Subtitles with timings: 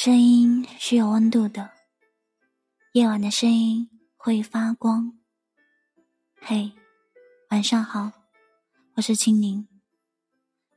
[0.00, 1.72] 声音是有温度的，
[2.92, 5.18] 夜晚的声音会发光。
[6.40, 6.70] 嘿，
[7.50, 8.12] 晚上好，
[8.94, 9.66] 我是青柠。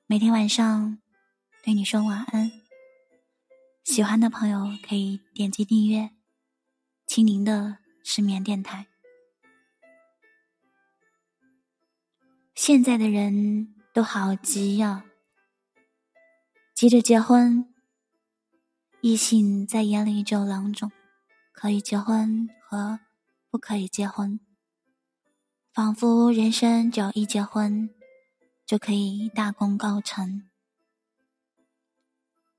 [0.07, 0.97] 每天晚上
[1.63, 2.51] 对你说晚安。
[3.83, 6.09] 喜欢的朋友可以点击订阅
[7.05, 8.87] 青柠的失眠电台。
[12.55, 15.05] 现在的人都好急呀，
[16.73, 17.70] 急着结婚。
[19.01, 20.91] 异性在眼里只有两种：
[21.51, 22.99] 可以结婚和
[23.49, 24.39] 不可以结婚。
[25.73, 27.89] 仿佛人生只要一结婚，
[28.63, 30.43] 就可以大功告成。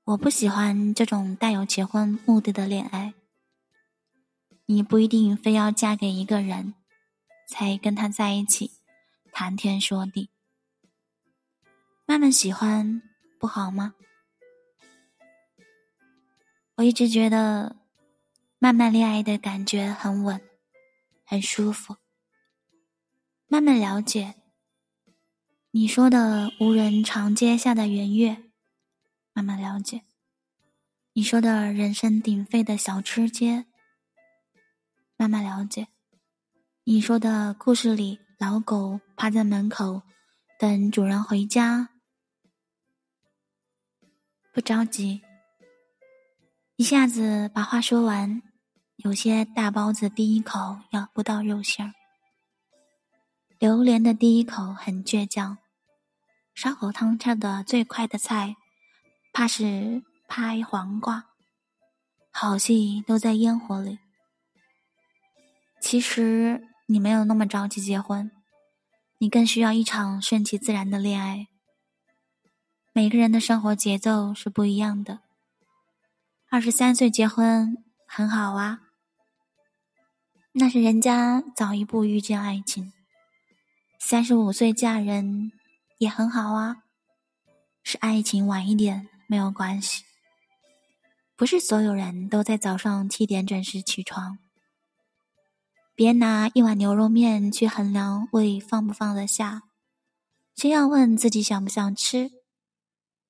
[0.03, 3.13] 我不喜欢这种带有结婚目的的恋爱。
[4.65, 6.73] 你不一定非要嫁给一个人，
[7.47, 8.71] 才跟他在一起，
[9.31, 10.29] 谈天说地。
[12.05, 13.01] 慢慢喜欢
[13.39, 13.93] 不好吗？
[16.83, 17.77] 我一直觉得，
[18.59, 20.41] 慢慢恋爱的感觉很稳，
[21.23, 21.95] 很舒服。
[23.47, 24.35] 慢慢了解，
[25.71, 28.51] 你说的无人长街下的圆月，
[29.31, 30.01] 慢慢了解，
[31.13, 33.65] 你说的人声鼎沸的小吃街，
[35.15, 35.87] 慢慢了解，
[36.83, 40.01] 你说的故事里老狗趴在门口
[40.59, 41.91] 等主人回家，
[44.51, 45.21] 不着急。
[46.75, 48.41] 一下子把话说完，
[48.95, 51.93] 有些大包子第一口咬不到肉馅儿，
[53.59, 55.59] 榴莲的第一口很倔强，
[56.55, 58.55] 烧火汤跳的最快的菜，
[59.31, 61.25] 怕是拍黄瓜。
[62.31, 63.99] 好戏都在烟火里。
[65.79, 68.31] 其实你没有那么着急结婚，
[69.19, 71.49] 你更需要一场顺其自然的恋爱。
[72.93, 75.19] 每个人的生活节奏是不一样的。
[76.53, 78.81] 二十三岁结婚很好啊，
[80.51, 82.93] 那是人家早一步遇见爱情。
[83.97, 85.51] 三十五岁嫁人
[85.97, 86.83] 也很好啊，
[87.81, 90.03] 是爱情晚一点没有关系。
[91.35, 94.37] 不是所有人都在早上七点准时起床。
[95.95, 99.63] 别拿一碗牛肉面去衡量胃放不放得下，
[100.53, 102.29] 先要问自己想不想吃。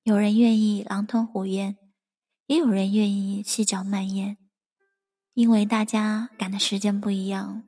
[0.02, 1.78] 有人愿意狼吞虎咽。
[2.46, 4.36] 也有人愿意细嚼慢咽，
[5.32, 7.64] 因为大家赶的时间不一样。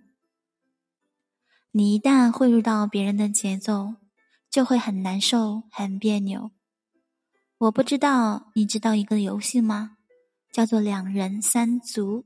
[1.71, 3.97] 你一旦汇入到别人的节奏，
[4.51, 6.51] 就会很难受、很别扭。
[7.59, 9.97] 我不知道你知道一个游戏吗？
[10.53, 12.25] 叫做两人三足，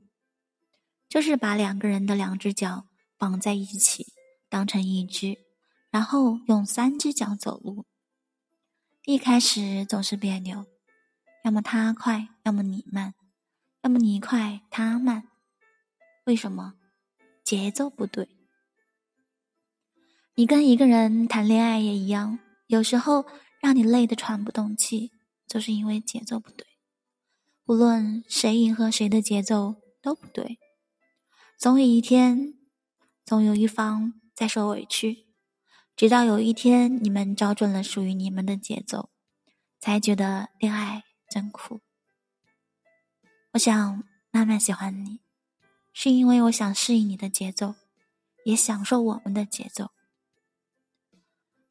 [1.09, 4.07] 就是把两个人的两只脚绑在一起，
[4.49, 5.37] 当成一只，
[5.89, 7.85] 然后用三只脚走路。
[9.05, 10.65] 一开始总是别扭。
[11.43, 13.15] 要么他快，要么你慢，
[13.81, 15.27] 要么你快他慢，
[16.25, 16.75] 为什么？
[17.43, 18.29] 节奏不对。
[20.35, 23.25] 你跟一个人谈恋爱也一样，有时候
[23.59, 25.11] 让你累得喘不动气，
[25.47, 26.65] 就是因为节奏不对。
[27.65, 30.59] 无论谁迎合谁的节奏都不对，
[31.57, 32.53] 总有一天，
[33.25, 35.25] 总有一方在受委屈，
[35.95, 39.09] 直到有一天你们找准了属于你们的节奏，
[39.79, 41.03] 才觉得恋爱。
[41.31, 41.79] 真苦。
[43.53, 45.21] 我想慢慢喜欢你，
[45.93, 47.75] 是因为我想适应你的节奏，
[48.43, 49.91] 也享受我们的节奏。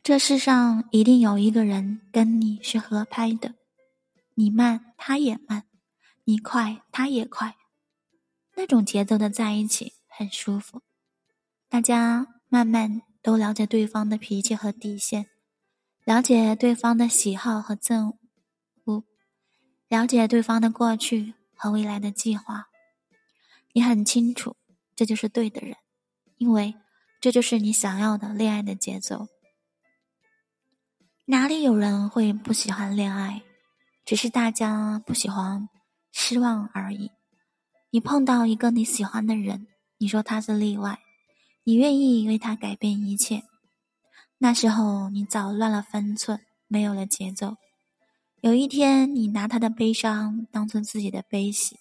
[0.02, 3.54] 这世上一定有一个人跟你是合拍的，
[4.34, 5.64] 你慢他也慢，
[6.24, 7.56] 你快他也快，
[8.56, 10.80] 那种节奏的在一起很舒服。
[11.68, 15.26] 大家慢慢都了解对方的脾气和底线，
[16.04, 18.19] 了解对方的喜好和憎恶。
[19.90, 22.68] 了解对方的过去和未来的计划，
[23.72, 24.54] 你很清楚，
[24.94, 25.76] 这就是对的人，
[26.36, 26.76] 因为
[27.20, 29.26] 这就是你想要的恋爱的节奏。
[31.24, 33.42] 哪里有人会不喜欢恋爱？
[34.04, 35.68] 只是大家不喜欢
[36.12, 37.10] 失望而已。
[37.90, 39.66] 你碰到一个你喜欢的人，
[39.98, 41.00] 你说他是例外，
[41.64, 43.42] 你愿意为他改变一切。
[44.38, 47.56] 那时候你早乱了分寸，没有了节奏。
[48.42, 51.78] 有一天，你拿他的悲伤当做自己的悲喜，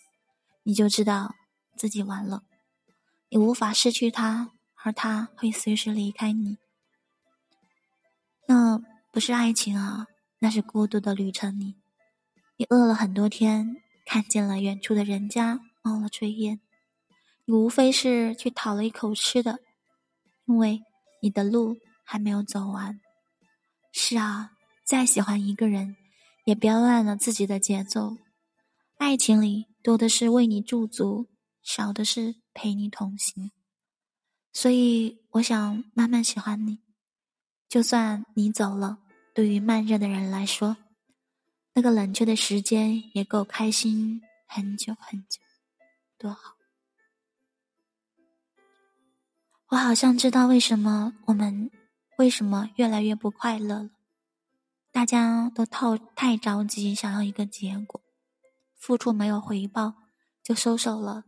[0.64, 1.36] 你就知道
[1.78, 2.44] 自己完了。
[3.30, 4.52] 你无法失去他，
[4.84, 6.58] 而他会随时离开你。
[8.46, 8.78] 那
[9.10, 10.08] 不是爱情啊，
[10.40, 11.76] 那是孤独的旅程里，
[12.58, 16.60] 你饿了很多天，看见了远处的人家冒了炊烟，
[17.46, 19.60] 你无非是去讨了一口吃的，
[20.46, 20.82] 因为
[21.22, 23.00] 你的路还没有走完。
[23.94, 24.52] 是啊，
[24.84, 25.96] 再喜欢一个人。
[26.50, 28.18] 也不要乱了自己的节奏，
[28.98, 31.28] 爱情里多的是为你驻足，
[31.62, 33.52] 少的是陪你同行。
[34.52, 36.80] 所以，我想慢慢喜欢你。
[37.68, 38.98] 就算你走了，
[39.36, 40.78] 对于慢热的人来说，
[41.76, 45.40] 那个冷却的时间也够开心很久很久，
[46.18, 46.56] 多好。
[49.68, 51.70] 我好像知道为什么我们
[52.18, 53.99] 为什么越来越不快乐了。
[55.00, 58.02] 大家都太太着急想要一个结果，
[58.78, 59.94] 付出没有回报
[60.44, 61.24] 就收手了，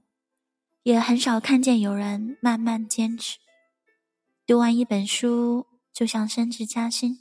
[0.83, 3.37] 也很少看见有人慢慢坚持。
[4.45, 7.19] 读完一本书就想升职加薪，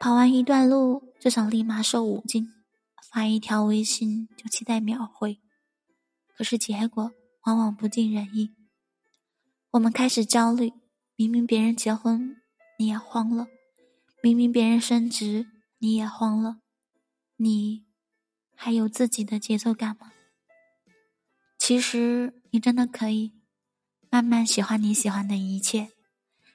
[0.00, 2.48] 跑完一段路就想立马瘦五斤，
[3.12, 5.38] 发一条微信就期待秒回，
[6.36, 7.12] 可是结果
[7.44, 8.50] 往往不尽人意。
[9.70, 10.72] 我们开始焦虑，
[11.14, 12.36] 明明别人结婚，
[12.80, 13.46] 你也慌了；
[14.22, 15.46] 明明别人升职，
[15.78, 16.58] 你也慌了。
[17.36, 17.86] 你
[18.54, 20.12] 还有自己的节奏感吗？
[21.58, 23.34] 其实你真的可以
[24.10, 25.92] 慢慢喜欢你喜欢的一切，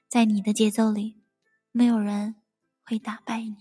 [0.08, 1.22] 在你的节奏里，
[1.72, 2.36] 没有人
[2.84, 3.58] 会打败你。